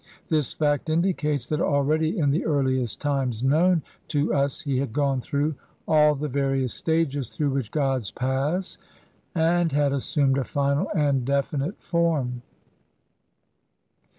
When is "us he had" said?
4.33-4.93